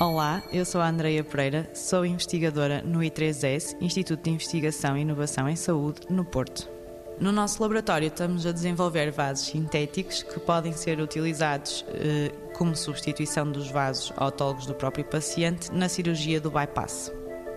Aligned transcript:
Olá, 0.00 0.42
eu 0.50 0.64
sou 0.64 0.80
a 0.80 0.88
Andreia 0.88 1.22
Pereira, 1.22 1.68
sou 1.74 2.06
investigadora 2.06 2.80
no 2.80 3.00
I3S, 3.00 3.76
Instituto 3.82 4.22
de 4.22 4.30
Investigação 4.30 4.96
e 4.96 5.02
Inovação 5.02 5.46
em 5.46 5.56
Saúde, 5.56 6.00
no 6.08 6.24
Porto. 6.24 6.70
No 7.20 7.30
nosso 7.30 7.60
laboratório 7.62 8.08
estamos 8.08 8.46
a 8.46 8.52
desenvolver 8.52 9.10
vasos 9.10 9.48
sintéticos 9.48 10.22
que 10.22 10.40
podem 10.40 10.72
ser 10.72 10.98
utilizados 11.00 11.84
eh, 11.88 12.32
como 12.54 12.74
substituição 12.74 13.52
dos 13.52 13.70
vasos 13.70 14.10
autólogos 14.16 14.64
do 14.64 14.72
próprio 14.72 15.04
paciente 15.04 15.70
na 15.70 15.86
cirurgia 15.86 16.40
do 16.40 16.50
bypass. 16.50 17.12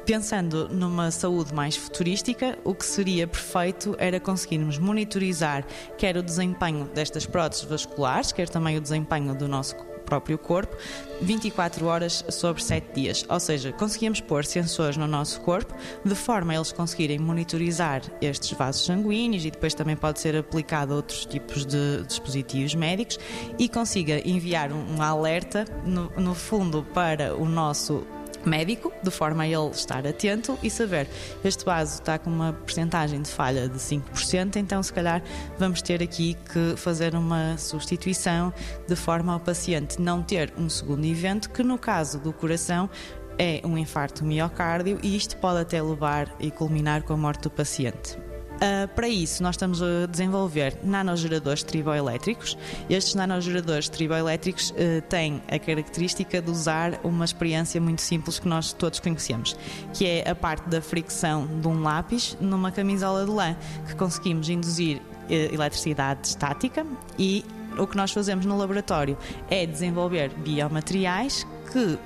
Pensando 0.05 0.67
numa 0.67 1.11
saúde 1.11 1.53
mais 1.53 1.77
futurística, 1.77 2.59
o 2.65 2.75
que 2.75 2.85
seria 2.85 3.25
perfeito 3.25 3.95
era 3.97 4.19
conseguirmos 4.19 4.77
monitorizar 4.77 5.65
quer 5.97 6.17
o 6.17 6.21
desempenho 6.21 6.89
destas 6.93 7.25
próteses 7.25 7.63
vasculares, 7.63 8.33
quer 8.33 8.49
também 8.49 8.75
o 8.75 8.81
desempenho 8.81 9.33
do 9.33 9.47
nosso 9.47 9.77
próprio 10.13 10.37
corpo 10.37 10.75
24 11.21 11.85
horas 11.85 12.23
sobre 12.29 12.61
7 12.61 12.93
dias. 12.93 13.25
Ou 13.27 13.39
seja, 13.39 13.71
conseguimos 13.71 14.21
pôr 14.21 14.45
sensores 14.45 14.97
no 14.97 15.07
nosso 15.07 15.41
corpo 15.41 15.73
de 16.05 16.13
forma 16.13 16.53
a 16.53 16.55
eles 16.55 16.71
conseguirem 16.71 17.17
monitorizar 17.17 18.01
estes 18.21 18.51
vasos 18.51 18.85
sanguíneos 18.85 19.45
e 19.45 19.51
depois 19.51 19.73
também 19.73 19.95
pode 19.95 20.19
ser 20.19 20.35
aplicado 20.35 20.93
a 20.93 20.97
outros 20.97 21.25
tipos 21.25 21.65
de 21.65 22.03
dispositivos 22.05 22.75
médicos 22.75 23.17
e 23.57 23.67
consiga 23.67 24.27
enviar 24.27 24.71
um, 24.71 25.01
alerta, 25.01 25.65
no, 25.85 26.11
no 26.17 26.35
fundo, 26.35 26.85
para 26.93 27.35
o 27.35 27.45
nosso 27.45 28.05
médico, 28.49 28.91
de 29.01 29.11
forma 29.11 29.43
a 29.43 29.47
ele 29.47 29.69
estar 29.69 30.05
atento 30.05 30.57
e 30.61 30.69
saber 30.69 31.07
este 31.43 31.65
vaso 31.65 31.95
está 31.95 32.17
com 32.17 32.29
uma 32.29 32.53
percentagem 32.53 33.21
de 33.21 33.29
falha 33.29 33.67
de 33.67 33.77
5%, 33.77 34.55
então 34.57 34.81
se 34.81 34.91
calhar 34.91 35.21
vamos 35.57 35.81
ter 35.81 36.01
aqui 36.01 36.35
que 36.51 36.75
fazer 36.77 37.15
uma 37.15 37.57
substituição 37.57 38.53
de 38.87 38.95
forma 38.95 39.33
ao 39.33 39.39
paciente 39.39 40.01
não 40.01 40.21
ter 40.21 40.53
um 40.57 40.69
segundo 40.69 41.05
evento, 41.05 41.49
que 41.49 41.63
no 41.63 41.77
caso 41.77 42.19
do 42.19 42.31
coração 42.33 42.89
é 43.37 43.61
um 43.63 43.77
infarto 43.77 44.23
miocárdio 44.23 44.99
e 45.01 45.15
isto 45.15 45.37
pode 45.37 45.59
até 45.59 45.81
levar 45.81 46.33
e 46.39 46.51
culminar 46.51 47.03
com 47.03 47.13
a 47.13 47.17
morte 47.17 47.43
do 47.43 47.49
paciente. 47.49 48.17
Uh, 48.63 48.87
para 48.95 49.09
isso, 49.09 49.43
nós 49.43 49.55
estamos 49.55 49.81
a 49.81 50.05
desenvolver 50.09 50.77
nanogeradores 50.81 51.63
triboelétricos. 51.63 52.57
Estes 52.89 53.13
nanogeradores 53.13 53.89
triboelétricos 53.89 54.69
uh, 54.69 55.01
têm 55.09 55.43
a 55.49 55.59
característica 55.59 56.41
de 56.41 56.49
usar 56.49 56.97
uma 57.03 57.25
experiência 57.25 57.81
muito 57.81 58.01
simples 58.01 58.39
que 58.39 58.47
nós 58.47 58.71
todos 58.71 59.01
conhecemos, 59.01 59.57
que 59.93 60.05
é 60.05 60.29
a 60.29 60.33
parte 60.33 60.69
da 60.69 60.81
fricção 60.81 61.45
de 61.45 61.67
um 61.67 61.81
lápis 61.81 62.37
numa 62.39 62.71
camisola 62.71 63.25
de 63.25 63.31
lã, 63.31 63.53
que 63.85 63.95
conseguimos 63.95 64.47
induzir 64.47 64.97
uh, 64.97 65.33
eletricidade 65.53 66.25
estática 66.25 66.85
e 67.19 67.43
o 67.77 67.85
que 67.85 67.97
nós 67.97 68.13
fazemos 68.13 68.45
no 68.45 68.57
laboratório 68.57 69.17
é 69.49 69.65
desenvolver 69.65 70.29
biomateriais 70.37 71.45
que 71.69 71.99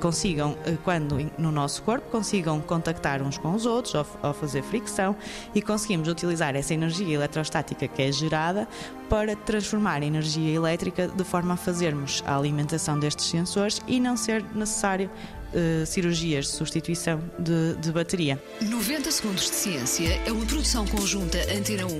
consigam, 0.00 0.56
eh, 0.64 0.76
quando 0.84 1.16
no 1.38 1.50
nosso 1.50 1.82
corpo, 1.82 2.10
consigam 2.10 2.60
contactar 2.60 3.22
uns 3.22 3.38
com 3.38 3.54
os 3.54 3.66
outros 3.66 3.94
ou, 3.94 4.06
ou 4.22 4.34
fazer 4.34 4.62
fricção 4.62 5.16
e 5.54 5.62
conseguimos 5.62 6.08
utilizar 6.08 6.54
essa 6.56 6.74
energia 6.74 7.14
eletrostática 7.14 7.88
que 7.88 8.02
é 8.02 8.12
gerada 8.12 8.68
para 9.08 9.36
transformar 9.36 10.02
em 10.02 10.08
energia 10.08 10.54
elétrica 10.54 11.08
de 11.08 11.24
forma 11.24 11.54
a 11.54 11.56
fazermos 11.56 12.22
a 12.26 12.36
alimentação 12.36 12.98
destes 12.98 13.26
sensores 13.26 13.80
e 13.86 14.00
não 14.00 14.16
ser 14.16 14.44
necessário 14.54 15.10
uh, 15.52 15.86
cirurgias 15.86 16.46
de 16.46 16.52
substituição 16.52 17.22
de, 17.38 17.76
de, 17.76 17.92
bateria. 17.92 18.42
90 18.60 19.10
Segundos 19.10 19.44
de 19.44 19.56
Ciência 19.56 20.20
é 20.26 20.32
uma 20.32 20.46
produção 20.46 20.86
conjunta 20.86 21.38
Antena 21.52 21.86
1, 21.86 21.90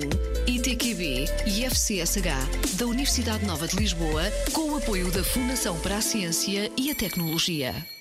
ITQB 0.47 1.27
e 1.47 1.65
FCSH 1.65 2.77
da 2.77 2.87
Universidade 2.87 3.45
Nova 3.45 3.67
de 3.67 3.77
Lisboa, 3.77 4.23
com 4.53 4.71
o 4.71 4.77
apoio 4.77 5.11
da 5.11 5.23
Fundação 5.25 5.79
para 5.81 5.97
a 5.97 6.01
Ciência 6.01 6.71
e 6.77 6.91
a 6.91 6.95
Tecnologia. 6.95 7.96